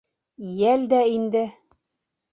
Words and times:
Йәл 0.61 0.87
дә 0.95 1.03
инде. 1.19 1.47